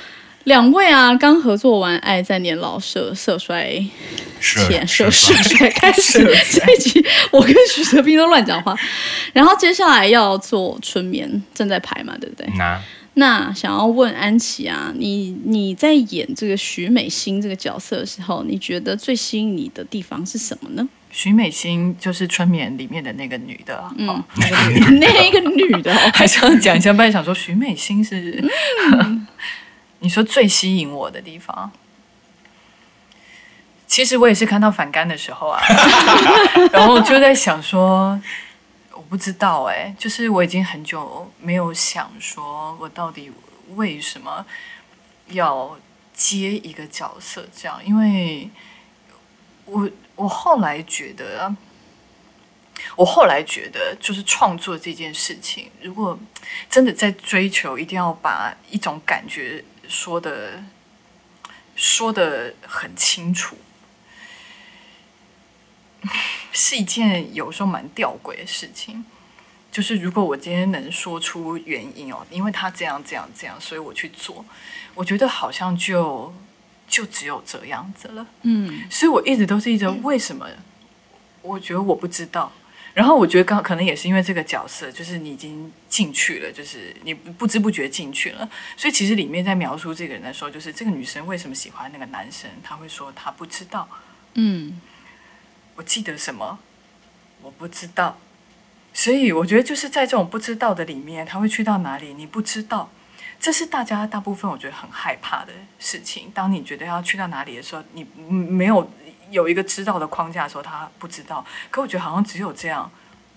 [0.46, 3.84] 两位啊，刚合作完《爱在年老色色衰
[4.40, 6.20] 是前色是 色衰开始
[6.52, 8.76] 这一集，我跟许哲斌都乱讲话。
[9.34, 12.48] 然后接下来要做春眠，正在排嘛，对不对？
[12.58, 12.82] 那
[13.16, 20.88] 那想要问安琪啊，你你在演这个徐美心这个角色的时候，你觉得最吸引你的地方是什么呢？
[21.10, 28.44] 徐美心就是《春眠》里面的那个女的，嗯，哦、那个女，那个女的哦， 还想讲一下，本来想说徐美心是，
[30.00, 31.72] 你说最吸引我的地方。
[33.88, 35.62] 其实我也是看到反干的时候啊，
[36.74, 38.20] 然后就在想说，
[38.92, 43.32] 我不知道哎、就是我已经很久没有想说我到底
[43.76, 44.46] 为什么
[45.28, 45.78] 要
[46.14, 48.50] 接一个角色这样，因为
[49.66, 51.56] 我我后来觉得啊。
[52.98, 56.20] 我后来觉得，就是创作这件事情，如果
[56.70, 60.64] 真的在追求，一定要把一种感觉说的
[61.76, 63.58] 说的很清楚，
[66.52, 69.06] 是一件有时候蛮吊诡的事情。
[69.72, 74.46] 就是如果我今天能说出原因哦，因为他这样这样这样，所以我去做，
[74.94, 76.34] 我觉得好像就
[76.88, 78.26] 就只有这样子了。
[78.44, 80.48] 嗯所以我一直都是一直为什么？
[81.42, 82.52] 我觉得我不知道。
[82.96, 93.88] 然后我觉得刚可能也是因为这个角色，就是你已经进去了，就是你不知不觉进去了，所以其实里面在描述这个人的时候，就是这个女生为什么喜欢那个男生，她会说她不知道。
[94.36, 94.82] 嗯
[95.76, 96.58] 我记得什么？
[97.42, 98.18] 我不知道。
[98.94, 102.14] 所以我觉得就是在这种不知道的里面，他会去到哪里？
[102.14, 102.90] 你不知道，
[103.38, 106.32] 这是大家大部分我觉得很害怕的事情。
[106.34, 108.90] 当你觉得要去到哪里的时候，你没有
[109.32, 111.46] 有一个知道的框架的时候，他不知道。
[111.70, 112.90] 可我觉得好像只有这样，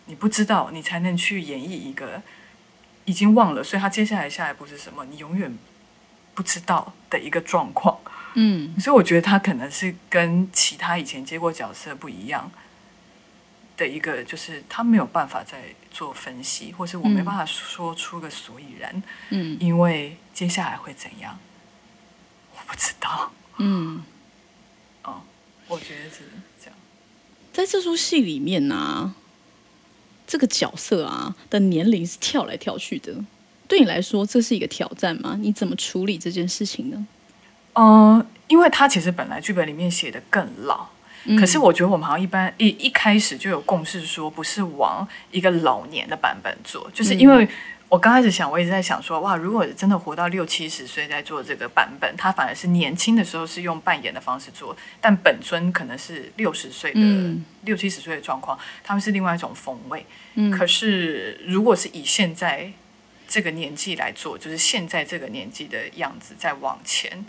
[0.06, 2.22] 你不知道，你才能去演绎一个
[3.04, 5.04] 已经忘了，所以他接下来下一步是什么？
[5.06, 5.56] 你永远
[6.34, 7.98] 不知道的一个状况。
[8.34, 12.50] 嗯所以我觉得他可能是跟其他以前接过角色不一样
[13.76, 15.58] 的一个，就是他没有办法再
[15.90, 21.38] 做分析，或是我没办法说出个所以然，嗯因为接下来会怎样，
[22.54, 23.32] 我不知道。
[23.56, 24.02] 嗯，哦，
[25.68, 26.22] 我觉得是
[26.60, 26.74] 这样。
[27.52, 29.14] 在这出戏里面呢、
[30.26, 33.14] 这个角色啊的年龄是跳来跳去的，
[33.66, 35.38] 对你来说这是一个挑战吗？
[35.40, 37.06] 你怎么处理这件事情呢？
[37.74, 40.86] 嗯，因为他其实本来剧本里面写的更老，
[41.38, 47.48] 可是我觉得我们好像一般一一开始就有共识说，不是往一个老年的版本做，就是因为
[47.88, 60.04] 我刚开始想，我一直在想说，哇，如果真的活到六七十岁在做这个版本，他反而是年轻的时候是用扮演的方式做，但本尊可能是六十岁的、嗯六七十岁的状况，他们是另外一种风味。
[60.34, 62.70] 嗯可是如果是以现在
[63.26, 67.24] 这个年纪来做，就是现在这个年纪的样子再往前。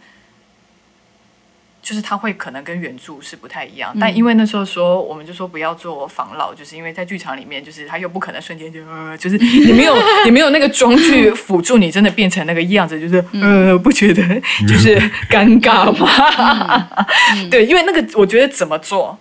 [1.89, 14.21] 就是他会可能跟原著是不太一样，但因为那时候说，我们就说不要做防老，就是因为在剧场里面，就是他又不可能瞬间就呃，就是你没有你没有那个装去 辅助你，真的变成那个样子，就是呃，不觉得
[14.67, 14.99] 就是
[15.32, 16.88] 尴尬吗？
[17.49, 19.17] 对，因为那个我觉得怎么做，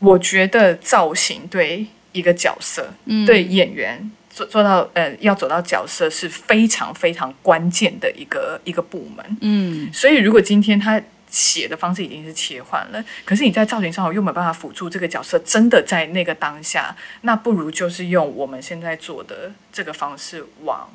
[0.00, 2.92] 我觉得造型对一个角色，
[3.26, 9.24] 对演员做做到呃要走到角色是非常非常关键的一个一个部门。
[9.40, 9.88] 嗯。
[9.94, 11.00] 所以如果今天他
[11.34, 20.88] 写的方式已经是切换了，可是你在造型上又没有办法辅助这个角色真的在那个当下，那不如就是用我们现在做的这个方式往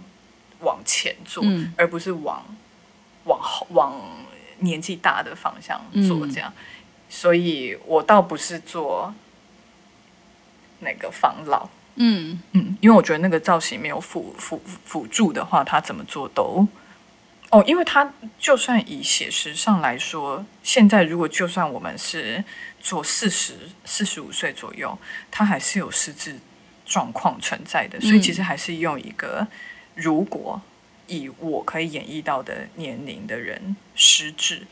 [0.61, 2.45] 往前做，嗯而不是往
[3.25, 4.01] 往后往
[4.59, 6.53] 年纪大的方向做嗯这样。
[7.09, 9.13] 所以我倒不是做
[10.79, 16.65] 那个防老，嗯嗯，因为我觉得那个造型没有辅辅辅助的话，他怎么做都
[17.51, 22.43] 哦，因为他就算以写实上来说，现在如果就算我们是
[22.79, 23.53] 做四十
[23.85, 24.97] 四十五岁左右，
[25.31, 26.39] 他还是有失智
[26.85, 29.47] 状况存在的，所以其实还是用一个
[29.95, 30.61] 如果
[31.07, 34.67] 以我可以演绎到的年龄的人失智。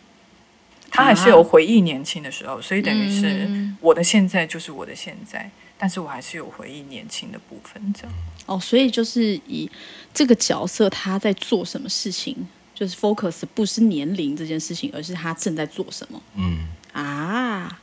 [0.89, 8.13] 他还是有回忆年轻的时候，所以等于是嗯我的现在就是我的现在，但是我还是有回忆年轻的部分，这样。
[8.45, 9.69] 哦，所以就是以
[10.13, 17.79] 这个角色他在做什么事情，就是 focus 不是年龄这件事情，而是他正在做什么嗯，啊。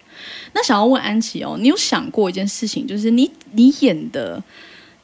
[0.53, 4.41] 那想要问安琪哦，你有想过一件事情，就是你你演的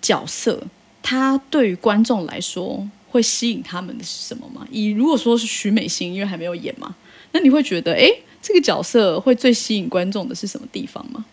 [0.00, 0.62] 角色，
[1.02, 4.64] 他对于观众来说会吸引他们的是什么吗？
[4.70, 6.94] 以如果说是徐美心，因为还没有演嘛，
[7.32, 8.08] 那你会觉得，哎，
[8.40, 11.24] 这个角色会最吸引观众的是什么地方吗？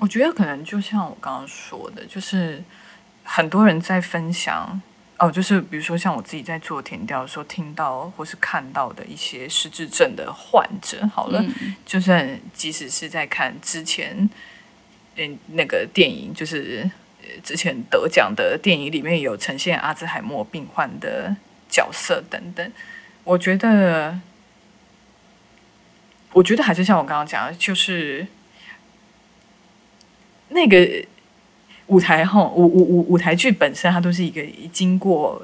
[0.00, 2.62] 我觉得可能就像我刚刚说的，就是
[3.22, 4.82] 很多人在分享
[5.18, 11.44] 哦，就是比如说像我自己在做填调的时候听到或是看到的一些失智症的患者，好了，
[11.84, 14.28] 就算即使是在看之前
[15.16, 16.90] 嗯那个电影，就是
[17.22, 21.34] 呃之前得奖的电影里面有呈现阿兹海默病患的
[21.68, 22.72] 角色等等，
[23.24, 24.20] 我觉得。
[26.32, 28.26] 我觉得还是像我刚刚讲的，就是
[30.50, 31.06] 那个
[31.86, 35.40] 舞台哈，舞舞舞舞台剧本身，它都是一个经过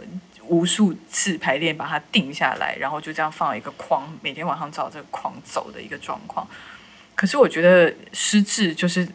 [0.48, 6.46] 无数次排练把它定下来，然后就这样放一个框，每天晚上照这个框走的一个状况。
[7.14, 9.06] 可是我觉得失智就是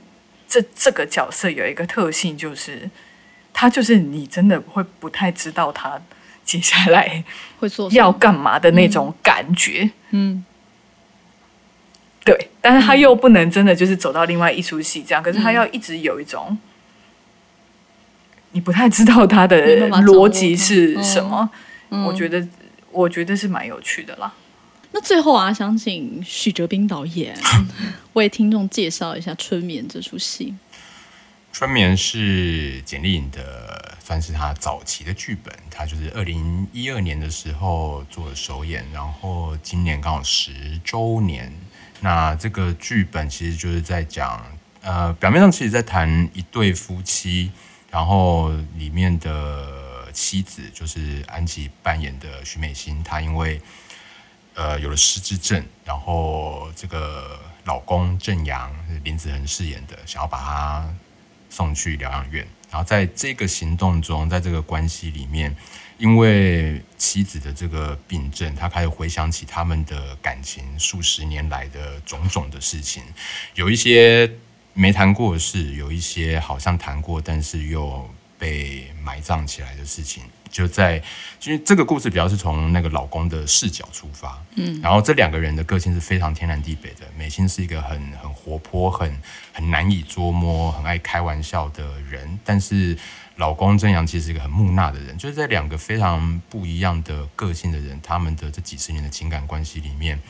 [0.48, 2.90] 这这个角色有一个特性，就是
[3.54, 6.00] 他就是你真的会不太知道他
[6.44, 7.24] 接下来
[7.60, 9.90] 会做要干嘛的那种感觉。
[10.12, 10.46] 嗯
[12.24, 16.58] 对，但是他又不能真的就是走到另外一出戏这样，可是他要一直有一种，
[18.52, 21.50] 你不太知道他的 逻辑是什么，
[21.90, 22.48] 嗯我觉得
[22.92, 24.34] 我觉得是蛮有趣的啦。
[24.92, 27.38] 那最后啊，想请许哲斌导演
[28.14, 30.56] 为听众介绍一下《春眠》这出戏。
[31.52, 35.54] 春眠是简丽颖的，算是他早期的剧本。
[35.72, 40.52] 他就是二零一二年的时候做的首演，然后今年刚好十
[40.84, 41.52] 周年。
[42.00, 44.40] 那这个剧本其实就是在讲，
[44.82, 47.52] 呃，表面上其实在谈一对夫妻，
[47.90, 53.62] 然后里面的妻子就是安琪扮演的徐美心，她因为
[54.56, 58.74] 呃有了失智症，然后这个老公郑阳
[59.04, 60.94] 林子恒饰演的，想要把她
[61.50, 62.48] 送去疗养院。
[62.70, 65.56] 然后在这个行动中，在这个关系里面，
[65.98, 73.02] 因为妻子的这个病症，他开始回想起他们的感情数十年来的种种的事情，
[73.56, 74.30] 有一些
[74.78, 80.22] 没谈过的事，有一些好像谈过，但是又被埋葬起来的事情，
[80.52, 81.02] 就在
[81.44, 87.08] 因为这个故事比较是从那个老公的视角出发，嗯，然后这两个人的个性是非常天南地北的。
[87.18, 89.20] 美心是一个很很活泼、很
[89.52, 92.96] 很难以捉摸、很爱开玩笑的人，但是
[93.38, 100.22] 老公曾阳其实是一个很木讷的人，就是在两个非常不一样的个性的人，他们的这几十年的情感关系里面，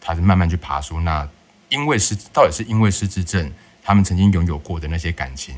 [0.00, 1.28] 他是慢慢去爬出那
[1.70, 3.50] 因为失到底是因为失智症，
[3.82, 5.56] 他们曾经拥有过的那些感情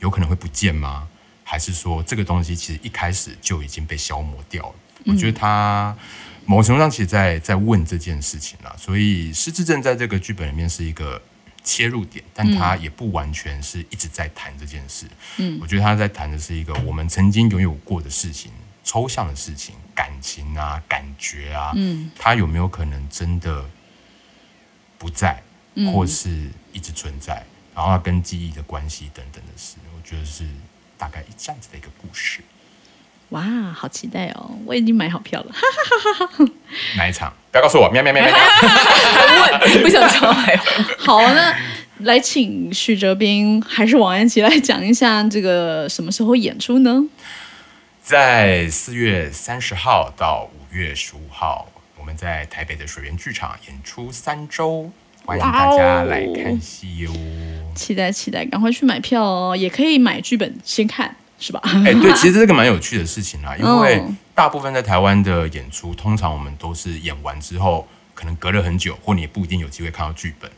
[0.00, 1.06] 有可能会不见吗？
[1.44, 4.74] 还是说这个东西其实一开始就已经被消磨掉了？
[5.04, 5.96] 我觉得他
[6.44, 8.74] 某程度上其实在在问这件事情了。
[8.76, 11.22] 所以失智症在这个剧本里面是一个
[11.62, 15.06] 切入点，但他也不完全是一直在谈这件事。
[15.36, 18.50] 嗯，我觉得他在谈的是一个我们曾经拥有过的事情，
[18.82, 23.64] 抽象的事情，感情啊，感觉啊，嗯，他有没有可能真的
[25.06, 25.40] 不在，
[25.92, 26.28] 或是
[26.72, 27.44] 一直存在？
[27.72, 30.44] 然后它跟记忆的关系等等的事，我觉得是
[30.98, 32.40] 大概这样子的一个故事。
[33.28, 33.40] 哇，
[33.72, 34.50] 好期待哦！
[34.64, 35.54] 我已经买好票了。
[36.96, 37.32] 哪一场？
[37.52, 37.88] 不要告诉我！
[37.88, 38.34] 喵喵喵喵！
[38.34, 39.82] 还问？
[39.84, 40.56] 不想说还
[40.98, 41.56] 好，那
[41.98, 47.04] 来请许哲斌还是王安琪来讲一下这个什么时候演出呢？
[48.02, 51.75] 在四月三十号到五月十五号，我
[52.06, 54.90] 们在台北的水源剧场演出三周。
[55.24, 57.10] 欢迎大家来看戏哟！
[57.74, 59.56] 期待期待，赶快去买票哦！
[59.56, 61.60] 也可以买剧本先看，是吧？
[61.64, 64.00] 哎，对，其实这个蛮有趣的事情啦， 因为
[64.36, 70.48] 大部分在台湾的演出，通常我们都是演完之后，可能隔了很久，或你也不一定有机会看到剧本。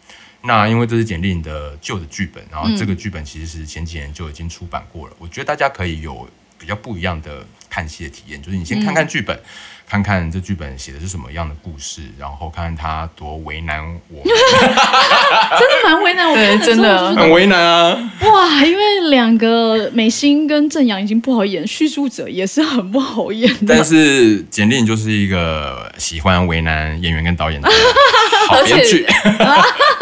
[0.42, 6.28] 那因为这是简历的旧的剧本，然后这个剧本其实是前几年就已经出版过了，我觉得大家可以有
[6.58, 9.40] 比较不一样的看戏的体验，就是你先看看剧本。
[9.88, 14.22] 看看这剧本写的是什么样的故事，然后看看他多为难我，
[15.58, 18.12] 真的蛮为难我，真的很为难啊！
[18.20, 23.50] 哇，因为两个美心跟正阳已经不好演，叙述者也是很不好演。
[23.66, 27.68] 但是简历就是一个喜欢为难演员跟导演的
[28.48, 29.06] 好编剧。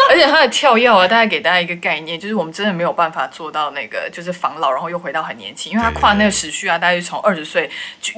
[0.09, 7.69] 而且他的跳跃啊，大概给大家一个概念，就是我们真的没有办法做到那个，就是防老，然后又回到很年轻，因为他跨那个时序啊，大概是从二十岁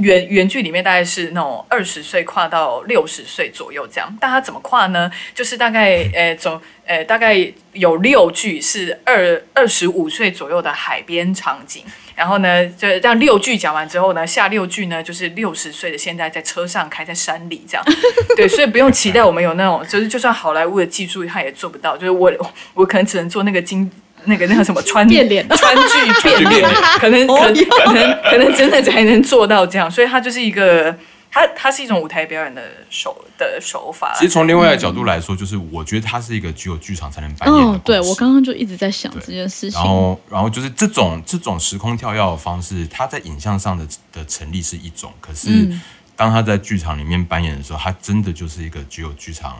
[0.00, 5.10] 原原剧里面大概是那种二十岁跨到六十岁左右这样，但他怎么跨呢？
[5.34, 7.36] 就是大概呃总呃大概
[7.72, 11.84] 有六句是二二十五岁左右的海边场景。
[12.14, 17.84] 然后呢，就让六句讲完之后呢，下六句呢就是六十岁的现在在车上开在山里这样，
[18.34, 22.32] 对，所以不用期待我们有那种，就是就算好莱坞的技术他也做不到，就是我
[22.74, 23.88] 我可能只能做那个金
[24.24, 30.92] 那个那个什么川变脸 川剧 变脸，可能可能可能可能真的才能做到这样，所以它就是一个。
[31.30, 34.14] 它它是一种舞台表演的手的手法。
[34.14, 37.78] 其实从另外一个角度来说，就是我觉得它是一个只有剧场才能扮演的。
[37.80, 39.78] 对我刚刚就一直在想这件事情。
[39.78, 45.70] 然后，然后就是这种这种时空跳跃的方式，它在影像上的的成立是一种，可是
[46.16, 49.56] 当他在剧场里面扮演的时候，它真的就是一个只有剧场，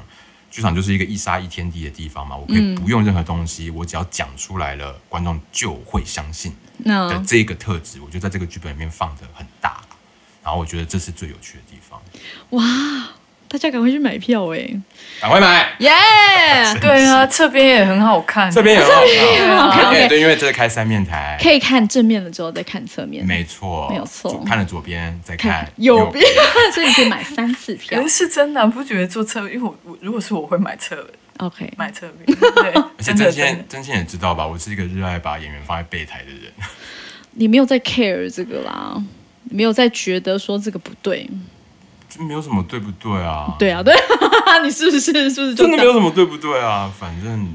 [0.50, 2.34] 剧场就是一个一沙一天地的地方嘛。
[2.34, 6.52] 我可以不用任何东西，我只要讲出来了，观众就会相信
[6.84, 9.80] 的这个特质，我觉得在这个剧本里面放的很大。
[10.48, 12.00] 然后我觉得这是最有趣的地方。
[12.50, 13.10] 哇！
[13.50, 14.58] 大家赶快去买票哎！
[15.20, 15.74] 赶快买！
[15.80, 15.90] 耶！
[16.80, 20.08] 对啊，侧边也很好看，侧边也很好看。
[20.08, 23.26] 对，因为这是开三面台，可以看正面了之后再看侧面。
[23.26, 24.42] 没错，没有错。
[24.46, 26.24] 看了左边再看右边，
[26.72, 28.06] 所以你可以买三次票。
[28.08, 29.40] 是真的，不觉得坐侧？
[29.48, 32.38] 因为我我如果是我会买侧，OK，买侧面。
[32.38, 36.52] 对， 而且真心真心也知道吧，我是一个热爱把演员放在备台的人。
[37.32, 39.02] 你没有在 care 这个啦。
[39.50, 41.28] 没有再觉得说这个不对，
[42.08, 43.54] 就没有什么对不对啊？
[43.58, 43.94] 对啊，对，
[44.64, 46.92] 你是不是是不是真的没有什么对不对啊？
[46.98, 47.48] 反正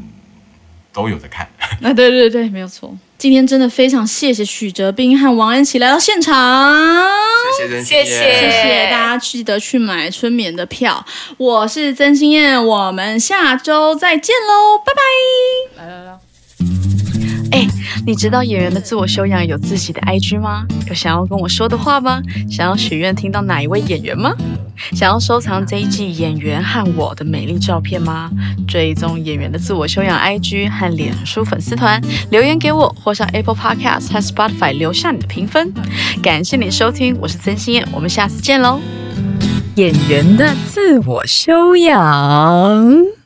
[0.92, 1.48] 都有在看。
[1.82, 2.96] 啊，对对对，没有错。
[3.18, 7.10] 今天真的非常谢谢许哲斌和王安琪来到现场，
[7.58, 11.06] 谢谢谢谢谢谢大家，记得去买春眠的票。
[11.38, 15.84] 我是曾心燕，我们下周再见喽，拜拜。
[15.84, 16.23] 来来来。
[17.54, 17.68] 哎，
[18.04, 20.66] 你知道演员的自我修养有自己的 IG 吗？
[20.88, 22.20] 有想要跟我说的话吗？
[22.50, 24.34] 想要许愿听到哪一位演员吗？
[24.94, 28.32] 想要收藏这一季演员和我的美丽照片吗？
[28.68, 32.02] 追踪演员的自我修养 IG 和脸书粉丝团，
[32.32, 35.72] 留言给我，或上 Apple Podcast 和 Spotify 留下你的评分。
[36.24, 38.80] 感谢你收听，我是曾心燕，我们下次见喽。
[39.76, 43.23] 演员的自我修养。